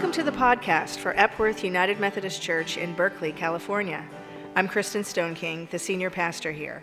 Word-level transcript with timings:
Welcome 0.00 0.24
to 0.24 0.30
the 0.30 0.38
podcast 0.38 0.96
for 0.96 1.12
Epworth 1.14 1.62
United 1.62 2.00
Methodist 2.00 2.40
Church 2.40 2.78
in 2.78 2.94
Berkeley, 2.94 3.32
California. 3.32 4.02
I'm 4.56 4.66
Kristen 4.66 5.04
Stone 5.04 5.34
King, 5.34 5.68
the 5.70 5.78
senior 5.78 6.08
pastor 6.08 6.52
here. 6.52 6.82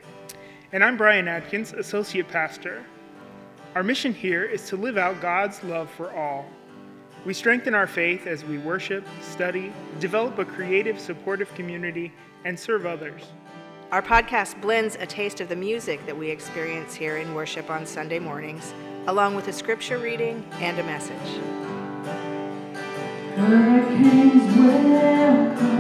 And 0.72 0.84
I'm 0.84 0.98
Brian 0.98 1.28
Adkins, 1.28 1.74
associate 1.74 2.28
pastor. 2.28 2.86
Our 3.74 3.82
mission 3.82 4.14
here 4.14 4.44
is 4.44 4.68
to 4.68 4.78
live 4.78 5.00
out 5.00 5.20
God's 5.20 5.64
love 5.64 5.90
for 5.90 6.12
all. 6.12 6.46
We 7.26 7.34
strengthen 7.34 7.74
our 7.74 7.88
faith 7.88 8.28
as 8.28 8.46
we 8.46 8.60
worship, 8.60 9.04
study, 9.24 9.74
develop 10.00 10.38
a 10.38 10.46
creative, 10.46 11.00
supportive 11.00 11.52
community, 11.56 12.14
and 12.46 12.58
serve 12.58 12.86
others. 12.86 13.24
Our 13.92 14.04
podcast 14.04 14.62
blends 14.62 14.94
a 14.94 15.08
taste 15.08 15.42
of 15.42 15.50
the 15.50 15.56
music 15.56 16.06
that 16.06 16.16
we 16.16 16.30
experience 16.30 16.94
here 16.94 17.18
in 17.18 17.34
worship 17.34 17.72
on 17.72 17.88
Sunday 17.88 18.20
mornings, 18.20 18.76
along 19.08 19.34
with 19.34 19.48
a 19.48 19.54
scripture 19.54 19.98
reading 19.98 20.48
and 20.60 20.78
a 20.78 20.84
message. 20.84 21.67
Hurricanes 23.38 24.58
will 24.58 25.56
come. 25.58 25.78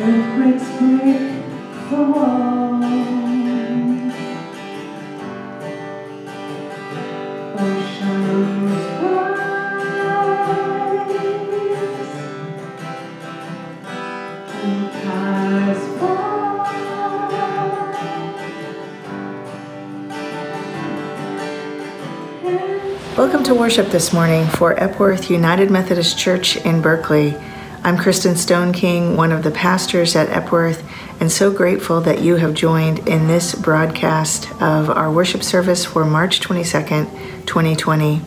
Earthquakes 0.00 0.67
to 23.48 23.54
worship 23.54 23.88
this 23.88 24.12
morning 24.12 24.46
for 24.46 24.78
Epworth 24.78 25.30
United 25.30 25.70
Methodist 25.70 26.18
Church 26.18 26.58
in 26.66 26.82
Berkeley. 26.82 27.34
I'm 27.82 27.96
Kristen 27.96 28.36
Stone 28.36 28.74
King, 28.74 29.16
one 29.16 29.32
of 29.32 29.42
the 29.42 29.50
pastors 29.50 30.14
at 30.16 30.28
Epworth, 30.28 30.84
and 31.18 31.32
so 31.32 31.50
grateful 31.50 32.02
that 32.02 32.20
you 32.20 32.36
have 32.36 32.52
joined 32.52 33.08
in 33.08 33.26
this 33.26 33.54
broadcast 33.54 34.52
of 34.60 34.90
our 34.90 35.10
worship 35.10 35.42
service 35.42 35.86
for 35.86 36.04
March 36.04 36.40
22nd, 36.40 37.10
2020. 37.46 38.20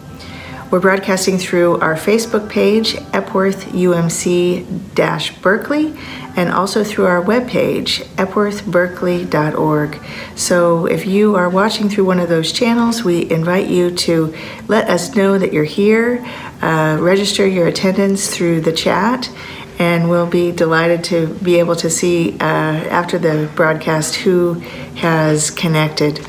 We're 0.71 0.79
broadcasting 0.79 1.37
through 1.37 1.81
our 1.81 1.95
Facebook 1.95 2.49
page, 2.49 2.95
Epworth 3.11 3.65
UMC 3.73 4.95
Berkeley, 5.41 5.93
and 6.37 6.49
also 6.49 6.81
through 6.85 7.07
our 7.07 7.21
webpage, 7.21 8.05
epworthberkeley.org. 8.15 10.01
So 10.37 10.85
if 10.85 11.05
you 11.05 11.35
are 11.35 11.49
watching 11.49 11.89
through 11.89 12.05
one 12.05 12.19
of 12.19 12.29
those 12.29 12.53
channels, 12.53 13.03
we 13.03 13.29
invite 13.29 13.67
you 13.67 13.91
to 13.91 14.33
let 14.69 14.89
us 14.89 15.13
know 15.13 15.37
that 15.37 15.51
you're 15.51 15.65
here, 15.65 16.25
uh, 16.61 16.97
register 17.01 17.45
your 17.45 17.67
attendance 17.67 18.33
through 18.33 18.61
the 18.61 18.71
chat, 18.71 19.29
and 19.77 20.09
we'll 20.09 20.25
be 20.25 20.53
delighted 20.53 21.03
to 21.03 21.27
be 21.43 21.59
able 21.59 21.75
to 21.75 21.89
see 21.89 22.37
uh, 22.39 22.43
after 22.43 23.19
the 23.19 23.51
broadcast 23.57 24.15
who 24.15 24.53
has 24.95 25.51
connected. 25.51 26.25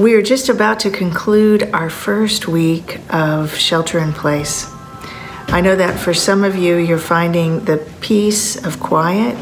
We 0.00 0.14
are 0.14 0.22
just 0.22 0.48
about 0.48 0.80
to 0.80 0.90
conclude 0.90 1.74
our 1.74 1.90
first 1.90 2.48
week 2.48 3.00
of 3.10 3.54
shelter 3.54 3.98
in 3.98 4.14
place. 4.14 4.66
I 5.48 5.60
know 5.60 5.76
that 5.76 6.00
for 6.00 6.14
some 6.14 6.42
of 6.42 6.56
you, 6.56 6.76
you're 6.76 6.96
finding 6.96 7.66
the 7.66 7.86
peace 8.00 8.56
of 8.64 8.80
quiet, 8.80 9.36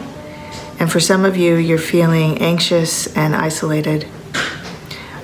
and 0.81 0.91
for 0.91 0.99
some 0.99 1.25
of 1.25 1.37
you, 1.37 1.55
you're 1.55 1.79
feeling 1.79 2.39
anxious 2.39 3.07
and 3.17 3.37
isolated. 3.37 4.09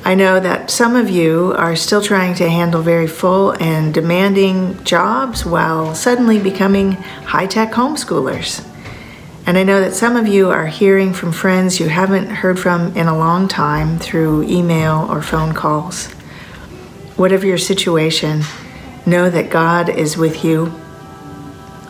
I 0.04 0.14
know 0.14 0.38
that 0.38 0.70
some 0.70 0.94
of 0.94 1.10
you 1.10 1.52
are 1.56 1.74
still 1.74 2.00
trying 2.00 2.36
to 2.36 2.48
handle 2.48 2.80
very 2.80 3.08
full 3.08 3.60
and 3.60 3.92
demanding 3.92 4.84
jobs 4.84 5.44
while 5.44 5.96
suddenly 5.96 6.38
becoming 6.38 6.92
high 6.92 7.48
tech 7.48 7.72
homeschoolers. 7.72 8.64
And 9.46 9.58
I 9.58 9.62
know 9.62 9.80
that 9.80 9.92
some 9.92 10.16
of 10.16 10.26
you 10.26 10.50
are 10.50 10.66
hearing 10.66 11.12
from 11.12 11.30
friends 11.30 11.78
you 11.78 11.88
haven't 11.88 12.30
heard 12.30 12.58
from 12.58 12.96
in 12.96 13.08
a 13.08 13.16
long 13.16 13.46
time 13.46 13.98
through 13.98 14.44
email 14.44 15.06
or 15.10 15.20
phone 15.20 15.52
calls. 15.52 16.06
Whatever 17.16 17.46
your 17.46 17.58
situation, 17.58 18.42
know 19.04 19.28
that 19.28 19.50
God 19.50 19.90
is 19.90 20.16
with 20.16 20.44
you, 20.44 20.72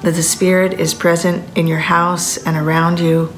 that 0.03 0.15
the 0.15 0.23
Spirit 0.23 0.81
is 0.81 0.95
present 0.95 1.57
in 1.57 1.69
your 1.69 1.79
house 1.79 2.37
and 2.39 2.57
around 2.57 2.99
you. 2.99 3.33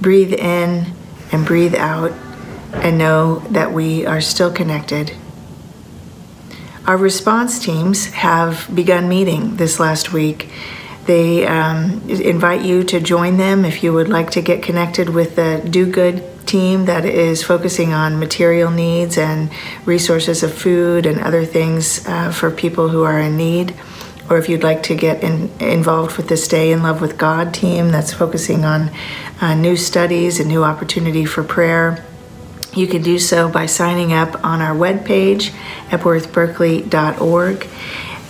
Breathe 0.00 0.32
in 0.32 0.92
and 1.32 1.44
breathe 1.44 1.74
out, 1.74 2.12
and 2.72 2.96
know 2.96 3.40
that 3.50 3.72
we 3.72 4.06
are 4.06 4.20
still 4.20 4.52
connected. 4.52 5.12
Our 6.86 6.96
response 6.96 7.58
teams 7.58 8.06
have 8.12 8.68
begun 8.72 9.08
meeting 9.08 9.56
this 9.56 9.80
last 9.80 10.12
week 10.12 10.50
they 11.06 11.46
um, 11.46 12.02
invite 12.08 12.62
you 12.62 12.84
to 12.84 13.00
join 13.00 13.36
them 13.36 13.64
if 13.64 13.82
you 13.82 13.92
would 13.92 14.08
like 14.08 14.30
to 14.32 14.42
get 14.42 14.62
connected 14.62 15.10
with 15.10 15.36
the 15.36 15.66
Do 15.68 15.90
Good 15.90 16.24
team 16.46 16.84
that 16.86 17.04
is 17.04 17.42
focusing 17.42 17.92
on 17.92 18.18
material 18.18 18.70
needs 18.70 19.16
and 19.18 19.50
resources 19.84 20.42
of 20.42 20.52
food 20.52 21.06
and 21.06 21.20
other 21.20 21.44
things 21.44 22.06
uh, 22.06 22.30
for 22.30 22.50
people 22.50 22.88
who 22.88 23.02
are 23.02 23.18
in 23.18 23.36
need. 23.36 23.74
Or 24.30 24.38
if 24.38 24.48
you'd 24.48 24.62
like 24.62 24.82
to 24.84 24.94
get 24.94 25.22
in, 25.22 25.50
involved 25.60 26.16
with 26.16 26.28
the 26.28 26.36
Stay 26.36 26.72
in 26.72 26.82
Love 26.82 27.00
with 27.00 27.18
God 27.18 27.52
team 27.52 27.90
that's 27.90 28.12
focusing 28.12 28.64
on 28.64 28.90
uh, 29.40 29.54
new 29.54 29.76
studies 29.76 30.40
and 30.40 30.48
new 30.48 30.64
opportunity 30.64 31.26
for 31.26 31.44
prayer, 31.44 32.02
you 32.74 32.86
can 32.86 33.02
do 33.02 33.18
so 33.18 33.48
by 33.48 33.66
signing 33.66 34.12
up 34.12 34.44
on 34.44 34.60
our 34.60 34.74
webpage, 34.74 35.50
epworthberkeley.org. 35.90 37.68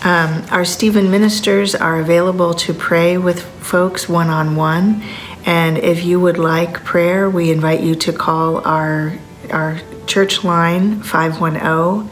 Um, 0.05 0.45
our 0.51 0.67
Stephen 0.67 1.11
ministers 1.11 1.75
are 1.75 1.99
available 1.99 2.53
to 2.55 2.75
pray 2.75 3.17
with 3.17 3.43
folks 3.43 4.07
one 4.07 4.29
on 4.29 4.55
one. 4.55 5.03
And 5.47 5.79
if 5.79 6.05
you 6.05 6.21
would 6.21 6.37
like 6.37 6.85
prayer, 6.85 7.31
we 7.31 7.51
invite 7.51 7.81
you 7.81 7.95
to 7.95 8.13
call 8.13 8.59
our, 8.67 9.15
our 9.51 9.81
church 10.07 10.45
line 10.45 11.03
510 11.03 12.09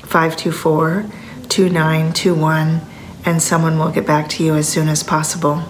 524 0.00 1.06
2921, 1.48 2.80
and 3.24 3.40
someone 3.40 3.78
will 3.78 3.92
get 3.92 4.04
back 4.04 4.28
to 4.30 4.42
you 4.42 4.56
as 4.56 4.68
soon 4.68 4.88
as 4.88 5.04
possible. 5.04 5.62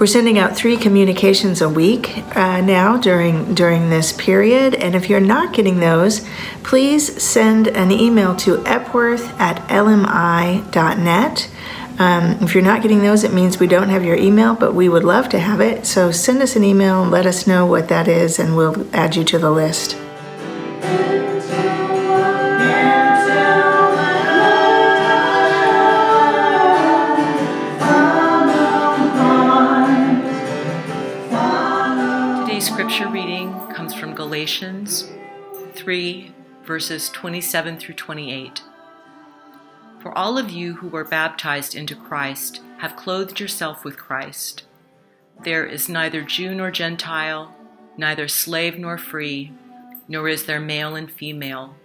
We're 0.00 0.06
sending 0.06 0.38
out 0.38 0.56
three 0.56 0.78
communications 0.78 1.60
a 1.60 1.68
week 1.68 2.24
uh, 2.34 2.62
now 2.62 2.96
during 2.96 3.54
during 3.54 3.90
this 3.90 4.14
period, 4.14 4.74
and 4.74 4.94
if 4.94 5.10
you're 5.10 5.20
not 5.20 5.52
getting 5.52 5.78
those, 5.78 6.26
please 6.62 7.22
send 7.22 7.68
an 7.68 7.92
email 7.92 8.34
to 8.36 8.66
epworth 8.66 9.38
at 9.38 9.58
lmi.net. 9.68 11.50
Um, 11.98 12.24
if 12.40 12.54
you're 12.54 12.64
not 12.64 12.80
getting 12.80 13.02
those, 13.02 13.24
it 13.24 13.34
means 13.34 13.60
we 13.60 13.66
don't 13.66 13.90
have 13.90 14.02
your 14.02 14.16
email, 14.16 14.54
but 14.54 14.74
we 14.74 14.88
would 14.88 15.04
love 15.04 15.28
to 15.28 15.38
have 15.38 15.60
it. 15.60 15.84
So 15.84 16.10
send 16.10 16.40
us 16.40 16.56
an 16.56 16.64
email 16.64 17.04
let 17.04 17.26
us 17.26 17.46
know 17.46 17.66
what 17.66 17.88
that 17.88 18.08
is, 18.08 18.38
and 18.38 18.56
we'll 18.56 18.86
add 18.96 19.16
you 19.16 19.24
to 19.24 19.38
the 19.38 19.50
list. 19.50 19.98
Galatians 34.50 35.08
3, 35.74 36.34
verses 36.64 37.08
27 37.10 37.78
through 37.78 37.94
28. 37.94 38.62
For 40.00 40.16
all 40.18 40.36
of 40.38 40.50
you 40.50 40.74
who 40.74 40.88
were 40.88 41.04
baptized 41.04 41.76
into 41.76 41.94
Christ 41.94 42.60
have 42.78 42.96
clothed 42.96 43.38
yourself 43.38 43.84
with 43.84 43.96
Christ. 43.96 44.64
There 45.44 45.64
is 45.64 45.88
neither 45.88 46.22
Jew 46.22 46.52
nor 46.52 46.72
Gentile, 46.72 47.54
neither 47.96 48.26
slave 48.26 48.76
nor 48.76 48.98
free, 48.98 49.52
nor 50.08 50.26
is 50.26 50.46
there 50.46 50.58
male 50.58 50.96
and 50.96 51.08
female, 51.08 51.76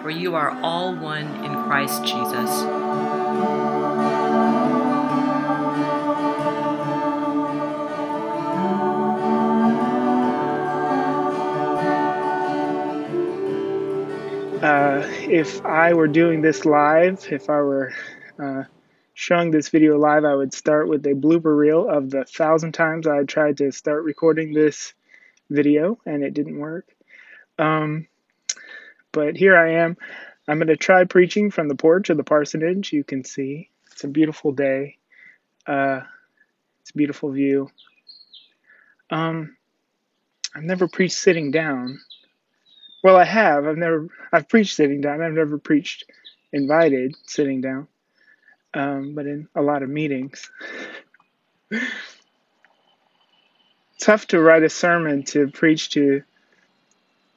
for 0.00 0.10
you 0.10 0.36
are 0.36 0.56
all 0.62 0.94
one 0.94 1.44
in 1.44 1.64
Christ 1.64 2.04
Jesus. 2.04 2.85
If 15.36 15.62
I 15.66 15.92
were 15.92 16.08
doing 16.08 16.40
this 16.40 16.64
live, 16.64 17.26
if 17.30 17.50
I 17.50 17.60
were 17.60 17.92
uh, 18.42 18.62
showing 19.12 19.50
this 19.50 19.68
video 19.68 19.98
live, 19.98 20.24
I 20.24 20.34
would 20.34 20.54
start 20.54 20.88
with 20.88 21.04
a 21.04 21.10
blooper 21.12 21.54
reel 21.54 21.86
of 21.86 22.08
the 22.08 22.24
thousand 22.24 22.72
times 22.72 23.06
I 23.06 23.24
tried 23.24 23.58
to 23.58 23.70
start 23.70 24.04
recording 24.04 24.54
this 24.54 24.94
video 25.50 25.98
and 26.06 26.24
it 26.24 26.32
didn't 26.32 26.58
work. 26.58 26.88
Um, 27.58 28.06
but 29.12 29.36
here 29.36 29.54
I 29.54 29.84
am. 29.84 29.98
I'm 30.48 30.56
going 30.56 30.68
to 30.68 30.76
try 30.76 31.04
preaching 31.04 31.50
from 31.50 31.68
the 31.68 31.74
porch 31.74 32.08
of 32.08 32.16
the 32.16 32.24
parsonage. 32.24 32.94
You 32.94 33.04
can 33.04 33.22
see 33.22 33.68
it's 33.92 34.04
a 34.04 34.08
beautiful 34.08 34.52
day. 34.52 34.96
Uh, 35.66 36.00
it's 36.80 36.92
a 36.92 36.96
beautiful 36.96 37.30
view. 37.30 37.68
Um, 39.10 39.54
I've 40.54 40.62
never 40.62 40.88
preached 40.88 41.18
sitting 41.18 41.50
down 41.50 41.98
Well, 43.06 43.16
I 43.16 43.24
have. 43.24 43.68
I've 43.68 43.76
never. 43.78 44.08
I've 44.32 44.48
preached 44.48 44.74
sitting 44.74 45.00
down. 45.00 45.22
I've 45.22 45.32
never 45.32 45.58
preached 45.58 46.10
invited 46.52 47.14
sitting 47.24 47.60
down, 47.60 47.86
um, 48.74 49.14
but 49.14 49.26
in 49.26 49.46
a 49.54 49.62
lot 49.62 49.84
of 49.84 49.88
meetings. 49.88 50.50
Tough 54.00 54.26
to 54.26 54.40
write 54.40 54.64
a 54.64 54.68
sermon 54.68 55.22
to 55.26 55.46
preach 55.46 55.90
to 55.90 56.24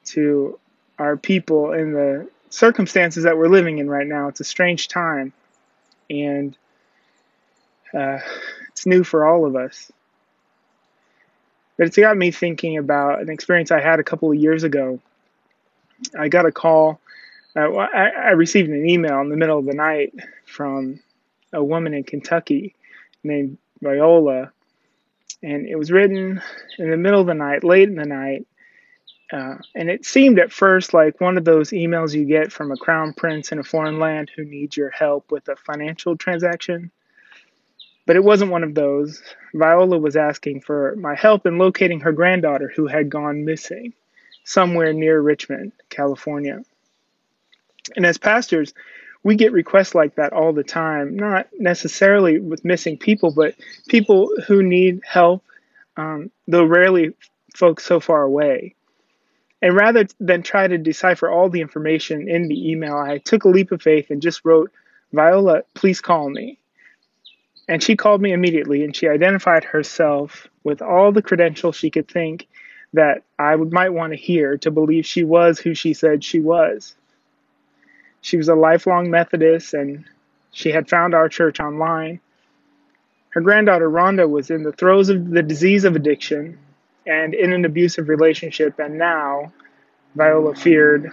to 0.06 0.58
our 0.98 1.16
people 1.16 1.72
in 1.72 1.92
the 1.92 2.28
circumstances 2.48 3.22
that 3.22 3.38
we're 3.38 3.46
living 3.46 3.78
in 3.78 3.88
right 3.88 4.08
now. 4.08 4.26
It's 4.26 4.40
a 4.40 4.44
strange 4.44 4.88
time, 4.88 5.32
and 6.10 6.58
uh, 7.94 8.18
it's 8.70 8.86
new 8.86 9.04
for 9.04 9.24
all 9.24 9.46
of 9.46 9.54
us. 9.54 9.92
But 11.78 11.86
it's 11.86 11.96
got 11.96 12.16
me 12.16 12.32
thinking 12.32 12.76
about 12.76 13.20
an 13.20 13.30
experience 13.30 13.70
I 13.70 13.80
had 13.80 14.00
a 14.00 14.02
couple 14.02 14.32
of 14.32 14.36
years 14.36 14.64
ago. 14.64 14.98
I 16.18 16.28
got 16.28 16.46
a 16.46 16.52
call. 16.52 17.00
Uh, 17.56 17.74
I, 17.74 18.08
I 18.08 18.30
received 18.30 18.70
an 18.70 18.88
email 18.88 19.20
in 19.20 19.28
the 19.28 19.36
middle 19.36 19.58
of 19.58 19.66
the 19.66 19.74
night 19.74 20.14
from 20.46 21.00
a 21.52 21.62
woman 21.62 21.94
in 21.94 22.04
Kentucky 22.04 22.74
named 23.24 23.58
Viola, 23.82 24.52
and 25.42 25.66
it 25.66 25.76
was 25.76 25.90
written 25.90 26.40
in 26.78 26.90
the 26.90 26.96
middle 26.96 27.20
of 27.20 27.26
the 27.26 27.34
night, 27.34 27.64
late 27.64 27.88
in 27.88 27.96
the 27.96 28.04
night, 28.04 28.46
uh, 29.32 29.56
and 29.74 29.88
it 29.88 30.04
seemed 30.04 30.38
at 30.38 30.52
first 30.52 30.92
like 30.92 31.20
one 31.20 31.38
of 31.38 31.44
those 31.44 31.70
emails 31.70 32.14
you 32.14 32.24
get 32.24 32.52
from 32.52 32.72
a 32.72 32.76
crown 32.76 33.12
prince 33.12 33.52
in 33.52 33.58
a 33.58 33.64
foreign 33.64 33.98
land 33.98 34.30
who 34.34 34.44
needs 34.44 34.76
your 34.76 34.90
help 34.90 35.30
with 35.30 35.48
a 35.48 35.56
financial 35.56 36.16
transaction. 36.16 36.90
But 38.06 38.16
it 38.16 38.24
wasn't 38.24 38.50
one 38.50 38.64
of 38.64 38.74
those. 38.74 39.22
Viola 39.54 39.98
was 39.98 40.16
asking 40.16 40.62
for 40.62 40.96
my 40.96 41.14
help 41.14 41.46
in 41.46 41.58
locating 41.58 42.00
her 42.00 42.12
granddaughter 42.12 42.72
who 42.74 42.88
had 42.88 43.08
gone 43.08 43.44
missing 43.44 43.92
somewhere 44.44 44.92
near 44.92 45.20
Richmond, 45.20 45.72
California. 45.88 46.62
And 47.96 48.06
as 48.06 48.18
pastors, 48.18 48.74
we 49.22 49.36
get 49.36 49.52
requests 49.52 49.94
like 49.94 50.14
that 50.14 50.32
all 50.32 50.52
the 50.52 50.64
time, 50.64 51.16
not 51.16 51.48
necessarily 51.58 52.38
with 52.38 52.64
missing 52.64 52.96
people, 52.96 53.32
but 53.32 53.54
people 53.88 54.30
who 54.46 54.62
need 54.62 55.00
help, 55.04 55.44
um, 55.96 56.30
though 56.46 56.64
rarely 56.64 57.14
folks 57.54 57.84
so 57.84 58.00
far 58.00 58.22
away. 58.22 58.74
And 59.62 59.76
rather 59.76 60.06
than 60.18 60.42
try 60.42 60.66
to 60.66 60.78
decipher 60.78 61.28
all 61.28 61.50
the 61.50 61.60
information 61.60 62.28
in 62.28 62.48
the 62.48 62.70
email, 62.70 62.96
I 62.96 63.18
took 63.18 63.44
a 63.44 63.48
leap 63.48 63.72
of 63.72 63.82
faith 63.82 64.10
and 64.10 64.22
just 64.22 64.44
wrote, 64.44 64.70
Viola, 65.12 65.62
please 65.74 66.00
call 66.00 66.30
me. 66.30 66.58
And 67.68 67.82
she 67.82 67.94
called 67.94 68.22
me 68.22 68.32
immediately 68.32 68.84
and 68.84 68.96
she 68.96 69.06
identified 69.06 69.64
herself 69.64 70.48
with 70.64 70.80
all 70.80 71.12
the 71.12 71.22
credentials 71.22 71.76
she 71.76 71.90
could 71.90 72.08
think 72.08 72.48
that 72.92 73.22
I 73.38 73.56
might 73.56 73.90
want 73.90 74.12
to 74.12 74.18
hear 74.18 74.56
to 74.58 74.70
believe 74.70 75.06
she 75.06 75.24
was 75.24 75.58
who 75.58 75.74
she 75.74 75.94
said 75.94 76.24
she 76.24 76.40
was. 76.40 76.94
She 78.20 78.36
was 78.36 78.48
a 78.48 78.54
lifelong 78.54 79.10
Methodist 79.10 79.74
and 79.74 80.04
she 80.52 80.70
had 80.70 80.88
found 80.88 81.14
our 81.14 81.28
church 81.28 81.60
online. 81.60 82.20
Her 83.30 83.40
granddaughter 83.40 83.88
Rhonda 83.88 84.28
was 84.28 84.50
in 84.50 84.64
the 84.64 84.72
throes 84.72 85.08
of 85.08 85.30
the 85.30 85.42
disease 85.42 85.84
of 85.84 85.94
addiction 85.94 86.58
and 87.06 87.32
in 87.32 87.52
an 87.52 87.64
abusive 87.64 88.08
relationship, 88.08 88.78
and 88.78 88.98
now 88.98 89.52
Viola 90.16 90.54
feared 90.54 91.12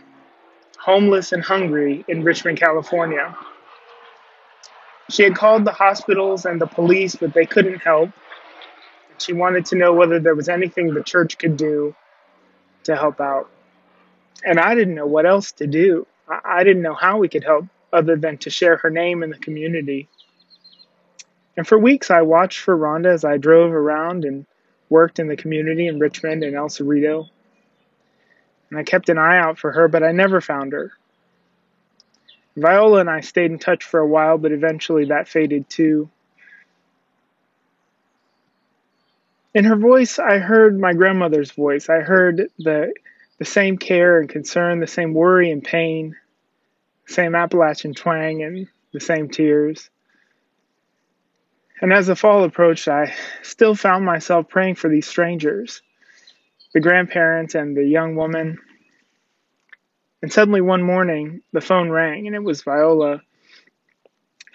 homeless 0.79 1.31
and 1.31 1.43
hungry 1.43 2.03
in 2.07 2.23
Richmond, 2.23 2.59
California. 2.59 3.35
She 5.09 5.23
had 5.23 5.35
called 5.35 5.63
the 5.63 5.71
hospitals 5.71 6.45
and 6.45 6.59
the 6.59 6.67
police, 6.67 7.15
but 7.15 7.33
they 7.33 7.45
couldn't 7.45 7.79
help. 7.79 8.09
She 9.17 9.33
wanted 9.33 9.65
to 9.67 9.75
know 9.75 9.93
whether 9.93 10.19
there 10.19 10.35
was 10.35 10.49
anything 10.49 10.93
the 10.93 11.03
church 11.03 11.37
could 11.37 11.57
do 11.57 11.95
to 12.83 12.95
help 12.95 13.19
out. 13.19 13.49
And 14.43 14.59
I 14.59 14.75
didn't 14.75 14.95
know 14.95 15.07
what 15.07 15.25
else 15.25 15.51
to 15.53 15.67
do. 15.67 16.05
I 16.27 16.63
didn't 16.63 16.83
know 16.83 16.93
how 16.93 17.17
we 17.17 17.29
could 17.29 17.43
help 17.43 17.65
other 17.91 18.15
than 18.15 18.37
to 18.39 18.49
share 18.49 18.77
her 18.77 18.89
name 18.89 19.23
in 19.23 19.29
the 19.29 19.37
community. 19.37 20.07
And 21.55 21.67
for 21.67 21.77
weeks, 21.77 22.11
I 22.11 22.21
watched 22.21 22.59
for 22.59 22.77
Rhonda 22.77 23.07
as 23.07 23.25
I 23.25 23.37
drove 23.37 23.71
around 23.71 24.25
and 24.25 24.45
worked 24.89 25.19
in 25.19 25.27
the 25.27 25.35
community 25.35 25.87
in 25.87 25.99
Richmond 25.99 26.43
and 26.43 26.55
El 26.55 26.69
Cerrito. 26.69 27.29
And 28.69 28.79
I 28.79 28.83
kept 28.83 29.09
an 29.09 29.17
eye 29.17 29.37
out 29.37 29.57
for 29.57 29.71
her, 29.71 29.87
but 29.87 30.03
I 30.03 30.11
never 30.11 30.41
found 30.41 30.73
her. 30.73 30.91
Viola 32.55 32.99
and 32.99 33.09
I 33.09 33.21
stayed 33.21 33.51
in 33.51 33.59
touch 33.59 33.83
for 33.83 33.99
a 33.99 34.07
while, 34.07 34.37
but 34.37 34.51
eventually 34.51 35.05
that 35.05 35.27
faded 35.27 35.69
too. 35.69 36.09
In 39.53 39.65
her 39.65 39.75
voice, 39.75 40.19
I 40.19 40.37
heard 40.37 40.79
my 40.79 40.93
grandmother's 40.93 41.51
voice. 41.51 41.89
I 41.89 42.01
heard 42.01 42.49
the, 42.59 42.93
the 43.39 43.45
same 43.45 43.77
care 43.77 44.19
and 44.19 44.29
concern, 44.29 44.79
the 44.79 44.87
same 44.87 45.13
worry 45.13 45.51
and 45.51 45.63
pain, 45.63 46.15
same 47.05 47.35
Appalachian 47.35 47.93
twang, 47.93 48.43
and 48.43 48.67
the 48.93 48.99
same 48.99 49.29
tears. 49.29 49.89
And 51.81 51.93
as 51.93 52.07
the 52.07 52.15
fall 52.15 52.43
approached, 52.43 52.87
I 52.87 53.13
still 53.43 53.75
found 53.75 54.03
myself 54.05 54.49
praying 54.49 54.75
for 54.75 54.89
these 54.89 55.07
strangers, 55.07 55.81
the 56.73 56.79
grandparents 56.79 57.55
and 57.55 57.77
the 57.77 57.85
young 57.85 58.15
woman. 58.15 58.57
And 60.21 60.33
suddenly 60.33 60.61
one 60.61 60.81
morning, 60.81 61.41
the 61.53 61.61
phone 61.61 61.89
rang, 61.89 62.25
and 62.27 62.35
it 62.35 62.43
was 62.43 62.63
Viola. 62.63 63.21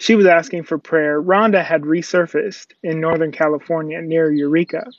She 0.03 0.15
was 0.15 0.25
asking 0.25 0.63
for 0.63 0.77
prayer. 0.77 1.21
Rhonda 1.21 1.63
had 1.63 1.83
resurfaced 1.83 2.73
in 2.83 2.99
Northern 2.99 3.31
California 3.31 4.01
near 4.01 4.29
Eureka 4.29 4.91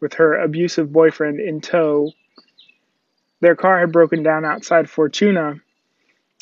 with 0.00 0.14
her 0.14 0.40
abusive 0.40 0.90
boyfriend 0.90 1.40
in 1.40 1.60
tow. 1.60 2.10
Their 3.40 3.54
car 3.54 3.80
had 3.80 3.92
broken 3.92 4.22
down 4.22 4.46
outside 4.46 4.88
Fortuna, 4.88 5.60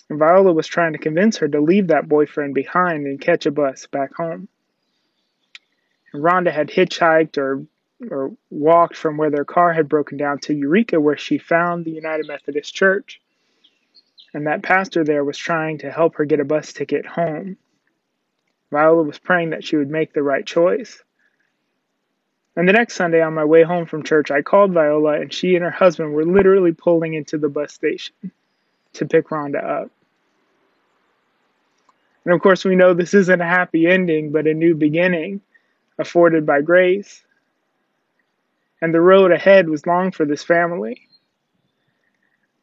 and 0.09 0.19
Viola 0.21 0.53
was 0.53 0.69
trying 0.69 0.93
to 0.93 1.01
convince 1.01 1.39
her 1.39 1.49
to 1.49 1.61
leave 1.61 1.89
that 1.89 2.09
boyfriend 2.09 2.55
behind 2.55 3.09
and 3.09 3.21
catch 3.21 3.47
a 3.47 3.51
bus 3.51 3.89
back 3.89 4.15
home. 4.15 4.47
Rhonda 6.15 6.53
had 6.53 6.69
hitchhiked 6.69 7.37
or 7.37 7.67
or 8.09 8.31
walked 8.49 8.95
from 8.95 9.17
where 9.17 9.31
their 9.31 9.45
car 9.45 9.73
had 9.73 9.89
broken 9.89 10.19
down 10.19 10.39
to 10.43 10.55
Eureka, 10.55 11.01
where 11.01 11.17
she 11.17 11.37
found 11.37 11.85
the 11.85 11.91
United 11.91 12.29
Methodist 12.29 12.73
Church. 12.73 13.21
And 14.33 14.47
that 14.47 14.63
pastor 14.63 15.03
there 15.03 15.25
was 15.25 15.37
trying 15.37 15.79
to 15.79 15.91
help 15.91 16.15
her 16.15 16.25
get 16.25 16.39
a 16.39 16.45
bus 16.45 16.73
ticket 16.73 17.05
home. 17.05 17.57
Viola 18.73 19.03
was 19.03 19.19
praying 19.19 19.51
that 19.51 19.65
she 19.65 19.77
would 19.77 19.91
make 19.91 20.15
the 20.15 20.23
right 20.23 20.45
choice. 20.45 21.05
And 22.57 22.67
the 22.67 22.73
next 22.73 22.95
Sunday, 22.95 23.23
on 23.23 23.35
my 23.35 23.45
way 23.45 23.63
home 23.63 23.85
from 23.87 24.03
church, 24.03 24.31
I 24.31 24.41
called 24.41 24.73
Viola, 24.73 25.21
and 25.21 25.33
she 25.33 25.55
and 25.55 25.63
her 25.63 25.71
husband 25.71 26.13
were 26.13 26.25
literally 26.25 26.73
pulling 26.73 27.13
into 27.15 27.37
the 27.37 27.51
bus 27.51 27.73
station 27.73 28.15
to 28.95 29.07
pick 29.07 29.29
Rhonda 29.29 29.63
up. 29.63 29.91
And 32.25 32.35
of 32.35 32.41
course, 32.41 32.65
we 32.65 32.75
know 32.75 32.95
this 32.95 33.15
isn't 33.15 33.41
a 33.41 33.47
happy 33.47 33.87
ending, 33.87 34.33
but 34.33 34.47
a 34.47 34.55
new 34.55 34.75
beginning 34.75 35.43
afforded 35.99 36.47
by 36.47 36.63
grace. 36.63 37.23
And 38.81 38.95
the 38.95 39.01
road 39.01 39.33
ahead 39.33 39.69
was 39.69 39.87
long 39.87 40.13
for 40.13 40.25
this 40.25 40.43
family. 40.43 41.03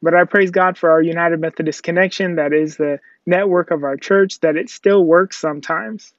But 0.02 0.16
I 0.16 0.24
praise 0.24 0.50
God 0.50 0.78
for 0.78 0.90
our 0.90 1.02
United 1.02 1.40
Methodist 1.40 1.84
connection, 1.84 2.36
that 2.36 2.54
is 2.54 2.78
the 2.78 3.00
network 3.26 3.72
of 3.72 3.84
our 3.84 3.98
church, 3.98 4.40
that 4.40 4.56
it 4.56 4.70
still 4.70 5.04
works 5.04 5.38
sometimes. 5.38 6.14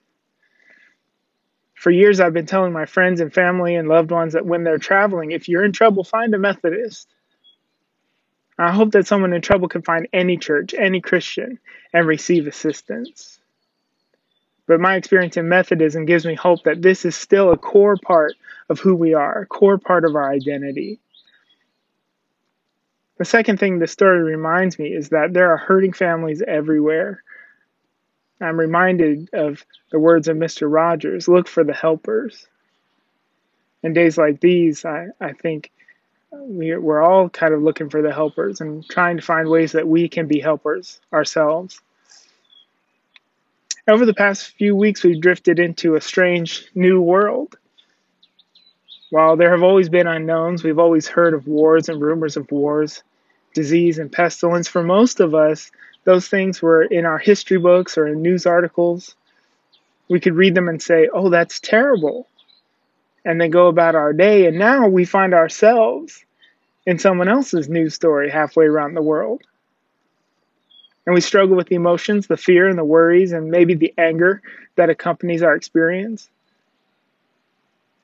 For 1.75 1.90
years, 1.90 2.21
I've 2.21 2.35
been 2.35 2.47
telling 2.47 2.75
my 2.75 2.85
friends 2.85 3.21
and 3.21 3.33
family 3.33 3.75
and 3.75 3.88
loved 3.88 4.11
ones 4.11 4.35
that 4.35 4.45
when 4.45 4.64
they're 4.64 4.78
traveling, 4.78 5.30
if 5.30 5.49
you're 5.49 5.64
in 5.64 5.73
trouble, 5.73 6.04
find 6.04 6.35
a 6.35 6.38
Methodist. 6.38 7.09
I 8.59 8.71
hope 8.71 8.92
that 8.92 9.07
someone 9.07 9.33
in 9.33 9.40
trouble 9.40 9.69
can 9.69 9.80
find 9.80 10.07
any 10.12 10.37
church, 10.37 10.75
any 10.75 11.00
Christian, 11.00 11.59
and 11.95 12.07
receive 12.07 12.47
assistance. 12.47 13.40
But 14.66 14.80
my 14.80 14.97
experience 14.97 15.38
in 15.38 15.49
Methodism 15.49 16.04
gives 16.04 16.26
me 16.26 16.35
hope 16.35 16.64
that 16.64 16.83
this 16.83 17.07
is 17.07 17.16
still 17.16 17.50
a 17.50 17.57
core 17.57 17.97
part 17.97 18.35
of 18.69 18.78
who 18.78 18.95
we 18.95 19.14
are, 19.14 19.40
a 19.40 19.47
core 19.47 19.78
part 19.78 20.04
of 20.04 20.14
our 20.14 20.30
identity. 20.30 21.00
The 23.21 23.27
second 23.27 23.61
thing 23.61 23.79
this 23.79 23.93
story 23.93 24.23
reminds 24.23 24.79
me 24.79 24.95
is 24.95 25.11
that 25.11 25.35
there 25.35 25.53
are 25.53 25.59
hurting 25.59 25.93
families 25.93 26.41
everywhere. 26.41 27.23
I'm 28.41 28.59
reminded 28.59 29.29
of 29.35 29.62
the 29.93 29.99
words 29.99 30.27
of 30.27 30.39
Mr. 30.39 30.73
Rogers 30.73 31.29
look 31.29 31.47
for 31.47 31.62
the 31.62 31.75
helpers. 31.75 32.49
In 33.83 33.93
days 33.93 34.17
like 34.17 34.41
these, 34.41 34.87
I, 34.87 35.09
I 35.21 35.35
think 35.35 35.71
we, 36.33 36.75
we're 36.75 37.03
all 37.03 37.29
kind 37.29 37.53
of 37.53 37.61
looking 37.61 37.91
for 37.91 38.00
the 38.00 38.11
helpers 38.11 38.62
and 38.62 38.89
trying 38.89 39.19
to 39.19 39.23
find 39.23 39.50
ways 39.50 39.73
that 39.73 39.87
we 39.87 40.09
can 40.09 40.27
be 40.27 40.41
helpers 40.41 40.99
ourselves. 41.12 41.79
Over 43.87 44.07
the 44.07 44.15
past 44.15 44.55
few 44.57 44.75
weeks, 44.75 45.05
we've 45.05 45.21
drifted 45.21 45.59
into 45.59 45.95
a 45.95 46.00
strange 46.00 46.71
new 46.75 47.03
world. 47.03 47.59
While 49.11 49.37
there 49.37 49.50
have 49.50 49.62
always 49.62 49.91
been 49.91 50.07
unknowns, 50.07 50.65
we've 50.65 50.79
always 50.79 51.07
heard 51.07 51.35
of 51.35 51.47
wars 51.47 51.91
and 51.91 52.00
rumors 52.00 52.39
of 52.39 52.50
wars, 52.50 53.03
disease 53.54 53.99
and 53.99 54.11
pestilence. 54.11 54.69
For 54.69 54.83
most 54.83 55.21
of 55.21 55.35
us, 55.35 55.71
those 56.04 56.28
things 56.28 56.62
were 56.62 56.83
in 56.83 57.04
our 57.04 57.19
history 57.19 57.59
books 57.59 57.99
or 57.99 58.07
in 58.07 58.23
news 58.23 58.47
articles. 58.47 59.14
We 60.09 60.21
could 60.21 60.35
read 60.35 60.54
them 60.54 60.69
and 60.69 60.83
say, 60.83 61.09
oh, 61.12 61.30
that's 61.30 61.61
terrible, 61.61 62.26
and 63.25 63.40
then 63.40 63.50
go 63.50 63.69
about 63.69 63.95
our 63.95 64.12
day. 64.12 64.47
And 64.47 64.59
now 64.59 64.88
we 64.88 65.04
find 65.04 65.35
ourselves 65.35 66.25
in 66.87 66.99
someone 66.99 67.28
else's 67.28 67.69
news 67.69 67.95
story 67.95 68.30
halfway 68.30 68.66
around 68.66 68.95
the 68.95 69.02
world. 69.02 69.42
And 71.07 71.14
we 71.14 71.21
struggle 71.21 71.57
with 71.57 71.69
the 71.69 71.76
emotions, 71.76 72.26
the 72.26 72.37
fear, 72.37 72.69
and 72.69 72.78
the 72.78 72.85
worries, 72.85 73.33
and 73.33 73.50
maybe 73.50 73.75
the 73.75 73.95
anger 73.99 74.42
that 74.76 74.90
accompanies 74.90 75.42
our 75.42 75.54
experience. 75.54 76.28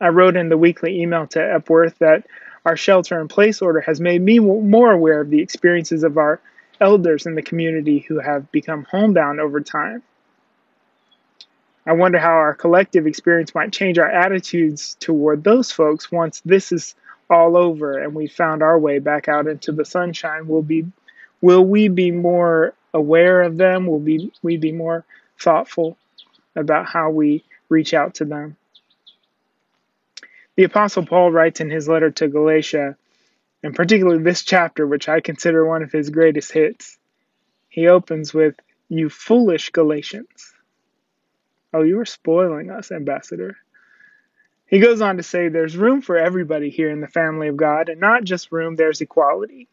I 0.00 0.08
wrote 0.08 0.36
in 0.36 0.48
the 0.48 0.58
weekly 0.58 1.00
email 1.00 1.26
to 1.28 1.40
Epworth 1.40 1.98
that 1.98 2.26
our 2.66 2.76
shelter 2.76 3.20
in 3.20 3.28
place 3.28 3.62
order 3.62 3.80
has 3.80 4.00
made 4.00 4.20
me 4.20 4.40
more 4.40 4.90
aware 4.90 5.20
of 5.20 5.30
the 5.30 5.40
experiences 5.40 6.02
of 6.02 6.18
our 6.18 6.40
elders 6.80 7.24
in 7.24 7.36
the 7.36 7.42
community 7.42 8.00
who 8.00 8.18
have 8.18 8.50
become 8.50 8.84
homebound 8.90 9.38
over 9.38 9.60
time. 9.60 10.02
I 11.86 11.92
wonder 11.92 12.18
how 12.18 12.32
our 12.32 12.54
collective 12.54 13.06
experience 13.06 13.54
might 13.54 13.72
change 13.72 13.98
our 13.98 14.10
attitudes 14.10 14.96
toward 14.98 15.44
those 15.44 15.70
folks 15.70 16.10
once 16.10 16.42
this 16.44 16.72
is 16.72 16.96
all 17.30 17.56
over 17.56 17.98
and 18.02 18.16
we 18.16 18.26
found 18.26 18.64
our 18.64 18.76
way 18.76 18.98
back 18.98 19.28
out 19.28 19.46
into 19.46 19.70
the 19.70 19.84
sunshine. 19.84 20.48
Will 20.48 20.62
be 20.62 20.86
will 21.40 21.64
we 21.64 21.86
be 21.86 22.10
more 22.10 22.74
aware 22.92 23.42
of 23.42 23.56
them? 23.56 23.86
Will 23.86 24.00
be 24.00 24.32
we 24.42 24.56
be 24.56 24.72
more 24.72 25.04
thoughtful 25.38 25.96
about 26.56 26.86
how 26.86 27.10
we 27.10 27.44
reach 27.68 27.94
out 27.94 28.14
to 28.14 28.24
them? 28.24 28.56
The 30.56 30.64
apostle 30.64 31.06
Paul 31.06 31.30
writes 31.30 31.60
in 31.60 31.70
his 31.70 31.88
letter 31.88 32.10
to 32.12 32.28
Galatia, 32.28 32.96
and 33.62 33.74
particularly 33.74 34.22
this 34.22 34.42
chapter 34.42 34.86
which 34.86 35.08
I 35.08 35.20
consider 35.20 35.66
one 35.66 35.82
of 35.82 35.92
his 35.92 36.10
greatest 36.10 36.52
hits. 36.52 36.98
He 37.68 37.88
opens 37.88 38.34
with 38.34 38.54
you 38.88 39.08
foolish 39.10 39.70
Galatians 39.70 40.54
Oh, 41.76 41.82
you 41.82 42.00
are 42.00 42.06
spoiling 42.06 42.70
us, 42.70 42.90
Ambassador. 42.90 43.56
He 44.66 44.78
goes 44.78 45.02
on 45.02 45.18
to 45.18 45.22
say 45.22 45.48
there's 45.48 45.76
room 45.76 46.00
for 46.00 46.16
everybody 46.16 46.70
here 46.70 46.90
in 46.90 47.02
the 47.02 47.06
family 47.06 47.48
of 47.48 47.56
God, 47.58 47.90
and 47.90 48.00
not 48.00 48.24
just 48.24 48.50
room, 48.50 48.76
there's 48.76 49.02
equality. 49.02 49.68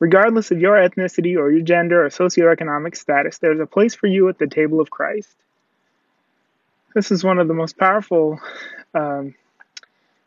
Regardless 0.00 0.50
of 0.50 0.60
your 0.60 0.76
ethnicity 0.76 1.38
or 1.38 1.50
your 1.50 1.62
gender 1.62 2.04
or 2.04 2.10
socioeconomic 2.10 2.94
status, 2.94 3.38
there's 3.38 3.58
a 3.58 3.66
place 3.66 3.94
for 3.94 4.06
you 4.06 4.28
at 4.28 4.38
the 4.38 4.46
table 4.46 4.80
of 4.80 4.90
Christ. 4.90 5.34
This 6.94 7.10
is 7.10 7.24
one 7.24 7.38
of 7.38 7.48
the 7.48 7.54
most 7.54 7.78
powerful 7.78 8.38
um, 8.92 9.34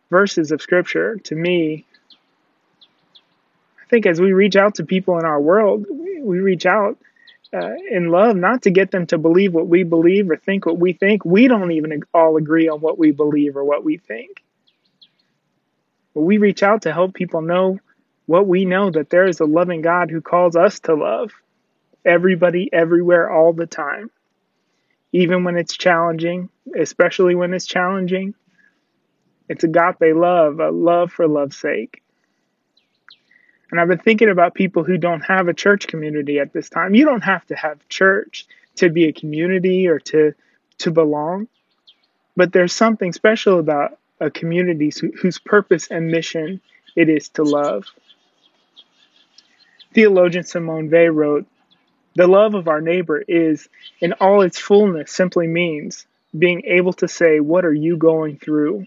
verses 0.09 0.51
of 0.51 0.61
Scripture 0.61 1.17
to 1.23 1.35
me. 1.35 1.85
I 3.81 3.89
think 3.89 4.05
as 4.05 4.19
we 4.19 4.33
reach 4.33 4.55
out 4.55 4.75
to 4.75 4.85
people 4.85 5.17
in 5.17 5.25
our 5.25 5.39
world, 5.39 5.85
we 5.89 6.39
reach 6.39 6.65
out 6.65 6.97
uh, 7.53 7.73
in 7.89 8.09
love, 8.09 8.35
not 8.35 8.63
to 8.63 8.71
get 8.71 8.91
them 8.91 9.07
to 9.07 9.17
believe 9.17 9.53
what 9.53 9.67
we 9.67 9.83
believe 9.83 10.29
or 10.29 10.35
think 10.35 10.65
what 10.65 10.77
we 10.77 10.93
think. 10.93 11.23
We 11.23 11.47
don't 11.47 11.71
even 11.71 12.03
all 12.13 12.37
agree 12.37 12.67
on 12.67 12.81
what 12.81 12.97
we 12.97 13.11
believe 13.11 13.55
or 13.55 13.63
what 13.63 13.83
we 13.83 13.97
think. 13.97 14.43
But 16.13 16.21
we 16.21 16.37
reach 16.37 16.63
out 16.63 16.81
to 16.81 16.93
help 16.93 17.13
people 17.13 17.41
know 17.41 17.79
what 18.25 18.47
we 18.47 18.65
know 18.65 18.91
that 18.91 19.09
there 19.09 19.25
is 19.25 19.39
a 19.39 19.45
loving 19.45 19.81
God 19.81 20.11
who 20.11 20.19
calls 20.19 20.55
us 20.55 20.79
to 20.81 20.95
love 20.95 21.31
everybody, 22.03 22.69
everywhere, 22.71 23.31
all 23.31 23.53
the 23.53 23.65
time. 23.65 24.11
Even 25.13 25.45
when 25.45 25.55
it's 25.55 25.77
challenging, 25.77 26.49
especially 26.77 27.35
when 27.35 27.53
it's 27.53 27.65
challenging, 27.65 28.33
it's 29.49 29.63
agape 29.63 30.15
love, 30.15 30.59
a 30.59 30.69
love 30.69 31.11
for 31.11 31.27
love's 31.27 31.57
sake. 31.57 32.01
And 33.71 33.79
I've 33.79 33.87
been 33.87 33.99
thinking 33.99 34.29
about 34.29 34.53
people 34.53 34.83
who 34.83 34.97
don't 34.97 35.21
have 35.21 35.47
a 35.47 35.53
church 35.53 35.87
community 35.87 36.39
at 36.39 36.53
this 36.53 36.69
time. 36.69 36.95
You 36.95 37.05
don't 37.05 37.23
have 37.23 37.45
to 37.47 37.55
have 37.55 37.87
church 37.89 38.47
to 38.77 38.89
be 38.89 39.05
a 39.05 39.13
community 39.13 39.87
or 39.87 39.99
to 39.99 40.33
to 40.79 40.91
belong. 40.91 41.47
But 42.35 42.53
there's 42.53 42.73
something 42.73 43.13
special 43.13 43.59
about 43.59 43.97
a 44.19 44.29
community 44.29 44.91
whose 45.21 45.39
purpose 45.39 45.87
and 45.87 46.07
mission 46.07 46.61
it 46.95 47.09
is 47.09 47.29
to 47.29 47.43
love. 47.43 47.85
Theologian 49.93 50.43
Simone 50.43 50.89
Weil 50.91 51.09
wrote, 51.09 51.47
The 52.15 52.27
love 52.27 52.53
of 52.53 52.67
our 52.67 52.81
neighbor 52.81 53.23
is, 53.27 53.67
in 53.99 54.13
all 54.13 54.41
its 54.41 54.59
fullness, 54.59 55.11
simply 55.11 55.47
means 55.47 56.05
being 56.37 56.63
able 56.65 56.93
to 56.93 57.07
say, 57.07 57.39
What 57.39 57.65
are 57.65 57.73
you 57.73 57.97
going 57.97 58.37
through? 58.37 58.85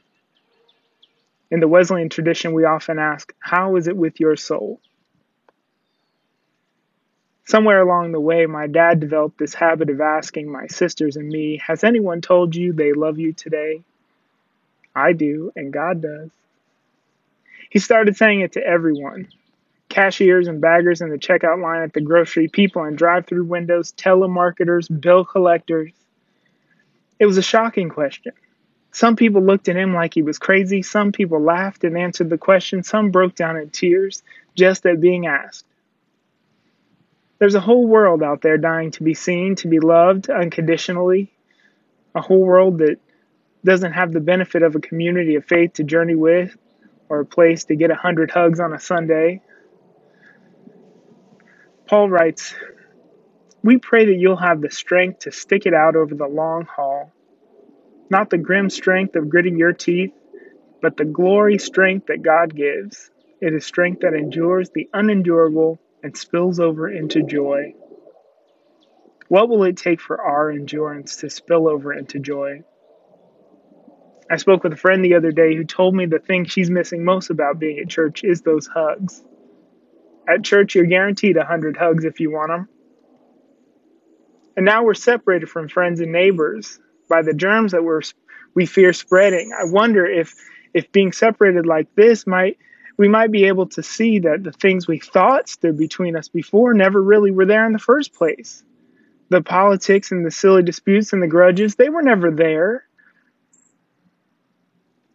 In 1.50 1.60
the 1.60 1.68
Wesleyan 1.68 2.08
tradition, 2.08 2.52
we 2.52 2.64
often 2.64 2.98
ask, 2.98 3.34
How 3.40 3.76
is 3.76 3.88
it 3.88 3.96
with 3.96 4.20
your 4.20 4.36
soul? 4.36 4.80
Somewhere 7.46 7.80
along 7.80 8.12
the 8.12 8.20
way, 8.20 8.46
my 8.46 8.68
dad 8.68 9.00
developed 9.00 9.38
this 9.38 9.54
habit 9.54 9.90
of 9.90 10.00
asking 10.00 10.50
my 10.50 10.68
sisters 10.68 11.16
and 11.16 11.28
me, 11.28 11.60
Has 11.66 11.82
anyone 11.82 12.20
told 12.20 12.54
you 12.54 12.72
they 12.72 12.92
love 12.92 13.18
you 13.18 13.32
today? 13.32 13.82
I 14.94 15.12
do, 15.12 15.52
and 15.56 15.72
God 15.72 16.02
does. 16.02 16.30
He 17.70 17.78
started 17.78 18.16
saying 18.16 18.40
it 18.40 18.52
to 18.52 18.64
everyone 18.64 19.28
cashiers 19.90 20.48
and 20.48 20.60
baggers 20.60 21.02
in 21.02 21.10
the 21.10 21.18
checkout 21.18 21.60
line 21.60 21.82
at 21.82 21.92
the 21.92 22.00
grocery, 22.00 22.48
people 22.48 22.84
in 22.84 22.96
drive 22.96 23.26
through 23.26 23.44
windows, 23.44 23.92
telemarketers, 23.92 24.88
bill 25.00 25.24
collectors. 25.24 25.90
It 27.18 27.26
was 27.26 27.36
a 27.36 27.42
shocking 27.42 27.90
question. 27.90 28.32
Some 28.92 29.16
people 29.16 29.42
looked 29.42 29.68
at 29.68 29.76
him 29.76 29.94
like 29.94 30.14
he 30.14 30.22
was 30.22 30.38
crazy. 30.38 30.82
Some 30.82 31.12
people 31.12 31.40
laughed 31.40 31.84
and 31.84 31.96
answered 31.96 32.28
the 32.28 32.38
question. 32.38 32.82
Some 32.82 33.10
broke 33.10 33.34
down 33.34 33.56
in 33.56 33.70
tears 33.70 34.22
just 34.56 34.84
at 34.84 35.00
being 35.00 35.26
asked. 35.26 35.64
There's 37.38 37.54
a 37.54 37.60
whole 37.60 37.86
world 37.86 38.22
out 38.22 38.42
there 38.42 38.58
dying 38.58 38.90
to 38.92 39.02
be 39.02 39.14
seen, 39.14 39.54
to 39.56 39.68
be 39.68 39.80
loved 39.80 40.28
unconditionally. 40.28 41.32
A 42.14 42.20
whole 42.20 42.44
world 42.44 42.78
that 42.78 42.98
doesn't 43.64 43.92
have 43.92 44.12
the 44.12 44.20
benefit 44.20 44.62
of 44.62 44.74
a 44.74 44.80
community 44.80 45.36
of 45.36 45.44
faith 45.44 45.74
to 45.74 45.84
journey 45.84 46.16
with 46.16 46.56
or 47.08 47.20
a 47.20 47.26
place 47.26 47.64
to 47.64 47.76
get 47.76 47.90
a 47.90 47.94
hundred 47.94 48.30
hugs 48.30 48.60
on 48.60 48.72
a 48.72 48.80
Sunday. 48.80 49.40
Paul 51.86 52.10
writes, 52.10 52.54
We 53.62 53.78
pray 53.78 54.06
that 54.06 54.16
you'll 54.16 54.36
have 54.36 54.60
the 54.60 54.70
strength 54.70 55.20
to 55.20 55.32
stick 55.32 55.64
it 55.66 55.74
out 55.74 55.96
over 55.96 56.14
the 56.14 56.26
long 56.26 56.66
haul 56.66 57.12
not 58.10 58.28
the 58.28 58.38
grim 58.38 58.68
strength 58.68 59.14
of 59.16 59.28
gritting 59.28 59.56
your 59.56 59.72
teeth, 59.72 60.12
but 60.82 60.96
the 60.96 61.04
glory 61.04 61.58
strength 61.58 62.06
that 62.06 62.22
God 62.22 62.54
gives. 62.54 63.10
It 63.40 63.54
is 63.54 63.64
strength 63.64 64.00
that 64.00 64.14
endures 64.14 64.70
the 64.70 64.88
unendurable 64.92 65.80
and 66.02 66.16
spills 66.16 66.60
over 66.60 66.88
into 66.88 67.22
joy. 67.22 67.74
What 69.28 69.48
will 69.48 69.62
it 69.62 69.76
take 69.76 70.00
for 70.00 70.20
our 70.20 70.50
endurance 70.50 71.16
to 71.18 71.30
spill 71.30 71.68
over 71.68 71.92
into 71.92 72.18
joy? 72.18 72.64
I 74.30 74.36
spoke 74.36 74.64
with 74.64 74.72
a 74.72 74.76
friend 74.76 75.04
the 75.04 75.14
other 75.14 75.32
day 75.32 75.54
who 75.54 75.64
told 75.64 75.94
me 75.94 76.06
the 76.06 76.18
thing 76.18 76.44
she's 76.44 76.70
missing 76.70 77.04
most 77.04 77.30
about 77.30 77.58
being 77.58 77.78
at 77.78 77.88
church 77.88 78.24
is 78.24 78.42
those 78.42 78.66
hugs. 78.66 79.22
At 80.28 80.44
church, 80.44 80.74
you're 80.74 80.86
guaranteed 80.86 81.36
a 81.36 81.44
hundred 81.44 81.76
hugs 81.76 82.04
if 82.04 82.20
you 82.20 82.30
want 82.30 82.50
them. 82.50 82.68
And 84.56 84.66
now 84.66 84.84
we're 84.84 84.94
separated 84.94 85.48
from 85.48 85.68
friends 85.68 86.00
and 86.00 86.12
neighbors 86.12 86.78
by 87.10 87.20
the 87.20 87.34
germs 87.34 87.72
that 87.72 87.84
we're 87.84 88.00
we 88.54 88.64
fear 88.64 88.94
spreading. 88.94 89.52
I 89.52 89.64
wonder 89.64 90.06
if 90.06 90.34
if 90.72 90.90
being 90.92 91.12
separated 91.12 91.66
like 91.66 91.94
this 91.94 92.26
might 92.26 92.56
we 92.96 93.08
might 93.08 93.32
be 93.32 93.44
able 93.44 93.66
to 93.66 93.82
see 93.82 94.18
that 94.18 94.44
the 94.44 94.52
things 94.52 94.86
we 94.86 94.98
thought 94.98 95.48
stood 95.48 95.78
between 95.78 96.16
us 96.16 96.28
before 96.28 96.74
never 96.74 97.02
really 97.02 97.30
were 97.30 97.46
there 97.46 97.64
in 97.64 97.72
the 97.72 97.78
first 97.78 98.12
place. 98.12 98.62
The 99.30 99.40
politics 99.40 100.12
and 100.12 100.26
the 100.26 100.30
silly 100.30 100.62
disputes 100.62 101.14
and 101.14 101.22
the 101.22 101.26
grudges, 101.26 101.76
they 101.76 101.88
were 101.88 102.02
never 102.02 102.30
there. 102.30 102.84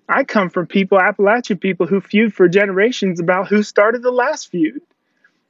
I 0.10 0.24
come 0.24 0.50
from 0.50 0.66
people, 0.66 1.00
Appalachian 1.00 1.60
people, 1.60 1.86
who 1.86 2.02
feud 2.02 2.34
for 2.34 2.48
generations 2.48 3.20
about 3.20 3.50
who 3.50 3.62
started 3.62 4.02
the 4.02 4.10
last 4.10 4.50
feud. 4.50 4.82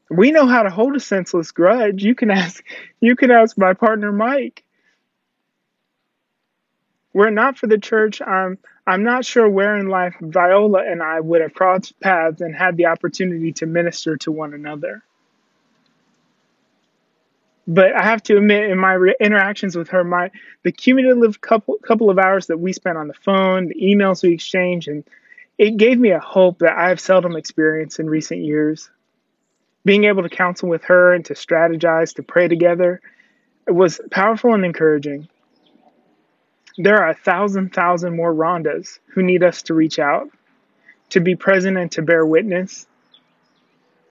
We 0.09 0.31
know 0.31 0.45
how 0.45 0.63
to 0.63 0.69
hold 0.69 0.93
a 0.97 0.99
senseless 0.99 1.51
grudge. 1.51 2.03
You 2.03 2.15
can 2.15 2.31
ask 2.31 2.61
you 2.99 3.15
can 3.15 3.31
ask 3.31 3.57
my 3.57 3.73
partner 3.73 4.11
Mike. 4.11 4.64
Were 7.15 7.29
it 7.29 7.31
not 7.31 7.57
for 7.57 7.67
the 7.67 7.77
church, 7.77 8.21
I'm 8.21 8.57
I'm 8.85 9.03
not 9.03 9.23
sure 9.23 9.47
where 9.47 9.77
in 9.77 9.87
life 9.87 10.15
Viola 10.19 10.83
and 10.85 11.01
I 11.01 11.21
would 11.21 11.39
have 11.39 11.53
crossed 11.53 11.97
paths 12.01 12.41
and 12.41 12.53
had 12.53 12.75
the 12.75 12.87
opportunity 12.87 13.53
to 13.53 13.65
minister 13.65 14.17
to 14.17 14.33
one 14.33 14.53
another. 14.53 15.01
But 17.65 17.95
I 17.95 18.03
have 18.03 18.21
to 18.23 18.35
admit, 18.35 18.69
in 18.69 18.77
my 18.77 18.91
re- 18.95 19.15
interactions 19.17 19.77
with 19.77 19.87
her, 19.89 20.03
my 20.03 20.29
the 20.63 20.73
cumulative 20.73 21.39
couple 21.39 21.77
couple 21.77 22.09
of 22.09 22.19
hours 22.19 22.47
that 22.47 22.59
we 22.59 22.73
spent 22.73 22.97
on 22.97 23.07
the 23.07 23.13
phone, 23.13 23.69
the 23.69 23.75
emails 23.75 24.21
we 24.21 24.33
exchanged, 24.33 24.89
and 24.89 25.05
it 25.57 25.77
gave 25.77 25.97
me 25.97 26.11
a 26.11 26.19
hope 26.19 26.59
that 26.59 26.77
I 26.77 26.89
have 26.89 26.99
seldom 26.99 27.37
experienced 27.37 27.97
in 27.97 28.09
recent 28.09 28.41
years. 28.41 28.89
Being 29.85 30.03
able 30.03 30.23
to 30.23 30.29
counsel 30.29 30.67
with 30.67 30.83
her 30.83 31.13
and 31.13 31.23
to 31.25 31.33
strategize, 31.33 32.13
to 32.15 32.23
pray 32.23 32.49
together, 32.49 32.99
it 33.65 33.71
was 33.71 34.01
powerful 34.11 34.53
and 34.53 34.65
encouraging. 34.65 35.29
There 36.77 37.01
are 37.01 37.09
a 37.09 37.15
thousand 37.15 37.73
thousand 37.73 38.15
more 38.15 38.33
Rhondas 38.33 38.99
who 39.13 39.23
need 39.23 39.43
us 39.43 39.61
to 39.63 39.73
reach 39.73 39.97
out, 39.99 40.29
to 41.09 41.19
be 41.19 41.35
present, 41.35 41.77
and 41.77 41.91
to 41.93 42.01
bear 42.01 42.25
witness. 42.25 42.85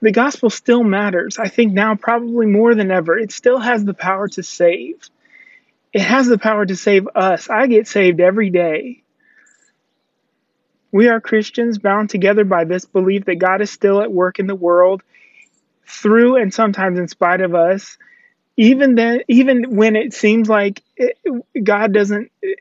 The 0.01 0.11
gospel 0.11 0.49
still 0.49 0.83
matters. 0.83 1.37
I 1.39 1.47
think 1.47 1.73
now, 1.73 1.95
probably 1.95 2.47
more 2.47 2.75
than 2.75 2.91
ever, 2.91 3.17
it 3.17 3.31
still 3.31 3.59
has 3.59 3.83
the 3.83 3.93
power 3.93 4.27
to 4.29 4.43
save. 4.43 5.01
It 5.93 6.01
has 6.01 6.27
the 6.27 6.37
power 6.37 6.65
to 6.65 6.75
save 6.75 7.07
us. 7.15 7.49
I 7.49 7.67
get 7.67 7.87
saved 7.87 8.19
every 8.19 8.49
day. 8.49 9.03
We 10.91 11.07
are 11.09 11.21
Christians 11.21 11.77
bound 11.77 12.09
together 12.09 12.45
by 12.45 12.65
this 12.65 12.85
belief 12.85 13.25
that 13.25 13.35
God 13.35 13.61
is 13.61 13.69
still 13.69 14.01
at 14.01 14.11
work 14.11 14.39
in 14.39 14.47
the 14.47 14.55
world 14.55 15.03
through 15.87 16.37
and 16.37 16.53
sometimes 16.53 16.99
in 16.99 17.07
spite 17.07 17.41
of 17.41 17.53
us. 17.53 17.97
Even 18.57 18.95
then, 18.95 19.21
even 19.27 19.75
when 19.75 19.95
it 19.95 20.13
seems 20.13 20.49
like 20.49 20.81
God 21.61 21.93
doesn't, 21.93 22.31
it, 22.41 22.59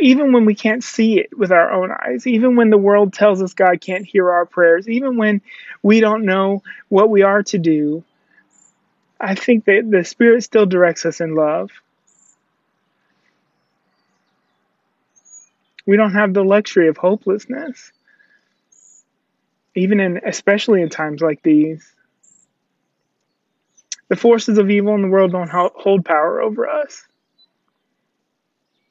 even 0.00 0.32
when 0.32 0.44
we 0.44 0.54
can't 0.54 0.82
see 0.82 1.18
it 1.18 1.36
with 1.36 1.52
our 1.52 1.70
own 1.70 1.90
eyes, 1.90 2.26
even 2.26 2.56
when 2.56 2.70
the 2.70 2.78
world 2.78 3.12
tells 3.12 3.42
us 3.42 3.52
God 3.54 3.80
can't 3.80 4.06
hear 4.06 4.30
our 4.30 4.46
prayers, 4.46 4.88
even 4.88 5.16
when 5.16 5.42
we 5.82 6.00
don't 6.00 6.24
know 6.24 6.62
what 6.88 7.10
we 7.10 7.22
are 7.22 7.42
to 7.44 7.58
do, 7.58 8.04
I 9.20 9.34
think 9.34 9.64
that 9.64 9.88
the 9.90 10.04
Spirit 10.04 10.44
still 10.44 10.66
directs 10.66 11.04
us 11.04 11.20
in 11.20 11.34
love. 11.34 11.70
We 15.86 15.96
don't 15.96 16.12
have 16.12 16.34
the 16.34 16.44
luxury 16.44 16.88
of 16.88 16.96
hopelessness, 16.96 17.92
even 19.74 20.00
in, 20.00 20.20
especially 20.24 20.82
in 20.82 20.88
times 20.88 21.20
like 21.20 21.42
these. 21.42 21.84
The 24.08 24.16
forces 24.16 24.58
of 24.58 24.70
evil 24.70 24.94
in 24.94 25.02
the 25.02 25.08
world 25.08 25.32
don't 25.32 25.50
hold 25.50 26.04
power 26.04 26.40
over 26.40 26.68
us. 26.68 27.07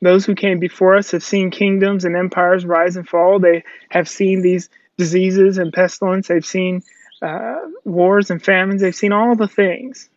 Those 0.01 0.25
who 0.25 0.36
came 0.36 0.60
before 0.60 0.96
us 0.96 1.12
have 1.12 1.24
seen 1.24 1.50
kingdoms 1.50 2.06
and 2.06 2.16
empires 2.16 2.66
rise 2.66 2.98
and 2.98 3.08
fall. 3.08 3.39
They 3.39 3.63
have 3.89 4.08
seen 4.08 4.42
these 4.42 4.70
diseases 4.98 5.58
and 5.58 5.74
pestilence. 5.74 6.27
They've 6.27 6.46
seen 6.46 6.84
uh, 7.22 7.56
wars 7.84 8.30
and 8.30 8.44
famines. 8.44 8.82
They've 8.82 8.96
seen 8.96 9.12
all 9.12 9.36
the 9.36 9.48
things 9.48 10.10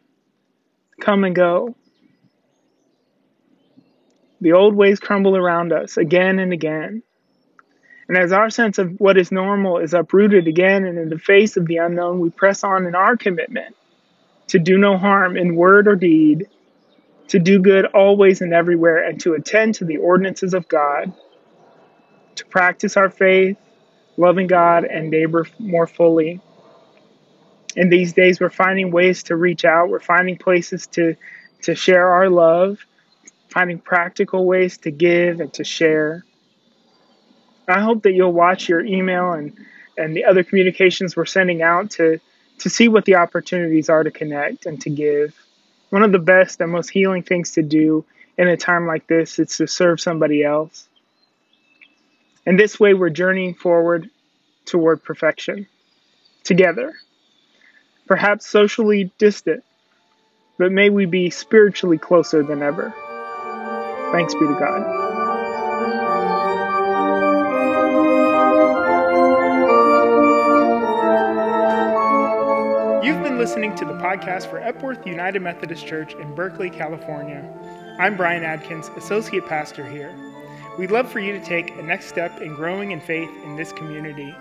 come 1.00 1.24
and 1.24 1.34
go. 1.34 1.74
The 4.42 4.52
old 4.52 4.74
ways 4.74 5.00
crumble 5.00 5.36
around 5.36 5.72
us 5.72 5.96
again 5.96 6.38
and 6.38 6.52
again. 6.52 7.02
And 8.08 8.18
as 8.18 8.32
our 8.32 8.50
sense 8.50 8.78
of 8.78 8.98
what 8.98 9.16
is 9.16 9.30
normal 9.30 9.78
is 9.78 9.94
uprooted 9.94 10.48
again, 10.48 10.84
and 10.84 10.98
in 10.98 11.10
the 11.10 11.18
face 11.18 11.56
of 11.56 11.66
the 11.66 11.76
unknown, 11.76 12.18
we 12.18 12.30
press 12.30 12.64
on 12.64 12.86
in 12.86 12.94
our 12.94 13.16
commitment 13.16 13.76
to 14.48 14.58
do 14.58 14.76
no 14.78 14.98
harm 14.98 15.36
in 15.36 15.54
word 15.54 15.86
or 15.86 15.94
deed, 15.94 16.48
to 17.30 17.38
do 17.38 17.58
good 17.58 17.86
always 17.86 18.40
and 18.40 18.52
everywhere, 18.52 19.02
and 19.04 19.20
to 19.20 19.34
attend 19.34 19.74
to 19.76 19.84
the 19.84 19.96
ordinances 19.96 20.54
of 20.54 20.68
God, 20.68 21.12
to 22.36 22.46
practice 22.46 22.96
our 22.96 23.10
faith, 23.10 23.56
loving 24.16 24.46
God 24.46 24.84
and 24.84 25.10
neighbor 25.10 25.46
more 25.58 25.86
fully. 25.86 26.40
In 27.76 27.88
these 27.88 28.12
days, 28.12 28.40
we're 28.40 28.50
finding 28.50 28.90
ways 28.90 29.24
to 29.24 29.36
reach 29.36 29.64
out, 29.64 29.88
we're 29.88 30.00
finding 30.00 30.36
places 30.36 30.86
to, 30.88 31.16
to 31.62 31.74
share 31.74 32.08
our 32.08 32.28
love 32.28 32.78
finding 33.50 33.78
practical 33.78 34.46
ways 34.46 34.78
to 34.78 34.90
give 34.90 35.40
and 35.40 35.52
to 35.54 35.64
share. 35.64 36.24
I 37.68 37.80
hope 37.80 38.04
that 38.04 38.12
you'll 38.12 38.32
watch 38.32 38.68
your 38.68 38.80
email 38.80 39.32
and, 39.32 39.56
and 39.98 40.16
the 40.16 40.24
other 40.24 40.42
communications 40.42 41.16
we're 41.16 41.26
sending 41.26 41.62
out 41.62 41.90
to, 41.92 42.20
to 42.58 42.70
see 42.70 42.88
what 42.88 43.04
the 43.04 43.16
opportunities 43.16 43.88
are 43.88 44.02
to 44.02 44.10
connect 44.10 44.66
and 44.66 44.80
to 44.82 44.90
give. 44.90 45.34
One 45.90 46.02
of 46.02 46.12
the 46.12 46.18
best 46.18 46.60
and 46.60 46.72
most 46.72 46.88
healing 46.88 47.22
things 47.22 47.52
to 47.52 47.62
do 47.62 48.04
in 48.38 48.48
a 48.48 48.56
time 48.56 48.86
like 48.86 49.06
this 49.06 49.38
is 49.38 49.56
to 49.56 49.66
serve 49.66 50.00
somebody 50.00 50.42
else. 50.42 50.88
And 52.46 52.58
this 52.58 52.80
way, 52.80 52.94
we're 52.94 53.10
journeying 53.10 53.54
forward 53.54 54.08
toward 54.64 55.04
perfection 55.04 55.66
together. 56.44 56.94
Perhaps 58.06 58.46
socially 58.46 59.12
distant, 59.18 59.62
but 60.58 60.72
may 60.72 60.90
we 60.90 61.06
be 61.06 61.30
spiritually 61.30 61.98
closer 61.98 62.42
than 62.42 62.62
ever. 62.62 62.94
Thanks 64.12 64.34
be 64.34 64.40
to 64.40 64.56
God. 64.58 64.99
Listening 73.40 73.74
to 73.74 73.86
the 73.86 73.94
podcast 73.94 74.50
for 74.50 74.58
Epworth 74.58 75.06
United 75.06 75.40
Methodist 75.40 75.86
Church 75.86 76.12
in 76.12 76.34
Berkeley, 76.34 76.68
California. 76.68 77.42
I'm 77.98 78.14
Brian 78.14 78.44
Adkins, 78.44 78.90
Associate 78.98 79.42
Pastor 79.46 79.82
here. 79.82 80.14
We'd 80.78 80.90
love 80.90 81.10
for 81.10 81.20
you 81.20 81.32
to 81.32 81.42
take 81.42 81.70
a 81.70 81.82
next 81.82 82.08
step 82.08 82.42
in 82.42 82.54
growing 82.54 82.90
in 82.90 83.00
faith 83.00 83.30
in 83.42 83.56
this 83.56 83.72
community. 83.72 84.34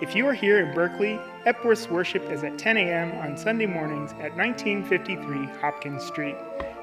If 0.00 0.16
you 0.16 0.26
are 0.26 0.32
here 0.32 0.58
in 0.58 0.74
Berkeley, 0.74 1.20
Epworth's 1.44 1.90
worship 1.90 2.22
is 2.30 2.42
at 2.42 2.56
10 2.56 2.78
a.m. 2.78 3.12
on 3.18 3.36
Sunday 3.36 3.66
mornings 3.66 4.12
at 4.12 4.34
1953 4.34 5.44
Hopkins 5.60 6.02
Street, 6.02 6.36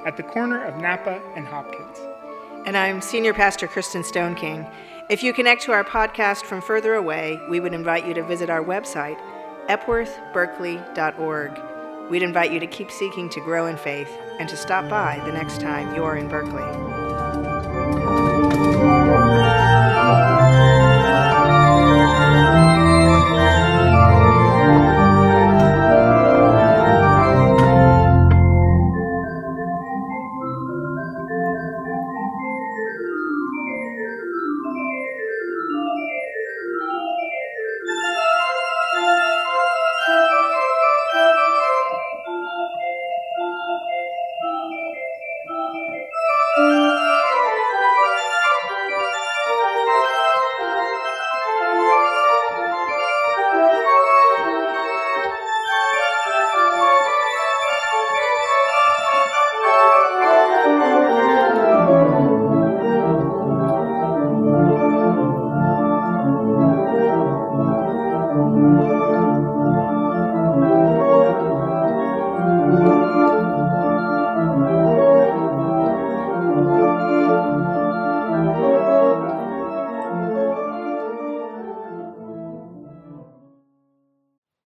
at 0.06 0.16
the 0.16 0.22
corner 0.22 0.64
of 0.64 0.80
Napa 0.80 1.20
and 1.36 1.48
Hopkins 1.48 1.98
and 2.68 2.76
I'm 2.76 3.00
Senior 3.00 3.34
Pastor 3.34 3.66
Kristen 3.66 4.04
Stone 4.04 4.36
King. 4.36 4.68
If 5.10 5.24
you 5.24 5.32
connect 5.32 5.62
to 5.62 5.72
our 5.72 5.86
podcast 5.86 6.44
from 6.44 6.62
further 6.62 6.96
away, 6.96 7.40
we 7.50 7.62
would 7.62 7.74
invite 7.74 8.06
you 8.06 8.14
to 8.16 8.24
visit 8.24 8.50
our 8.50 8.62
website, 8.62 9.18
epworthberkeley.org. 9.70 12.10
We'd 12.10 12.24
invite 12.24 12.52
you 12.52 12.60
to 12.60 12.68
keep 12.68 12.92
seeking 12.92 13.30
to 13.30 13.40
grow 13.42 13.68
in 13.68 13.78
faith 13.78 14.10
and 14.40 14.50
to 14.50 14.58
stop 14.58 14.90
by 14.90 15.22
the 15.26 15.32
next 15.32 15.62
time 15.62 15.96
you're 15.96 16.16
in 16.16 16.30
Berkeley. 16.30 16.97